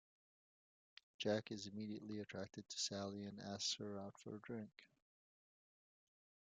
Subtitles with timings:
[1.19, 4.89] Jack is immediately attracted to Sally and asks her out for a drink.